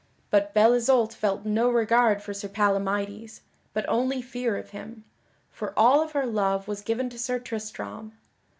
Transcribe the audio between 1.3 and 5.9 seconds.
no regard for Sir Palamydes, but only fear of him, for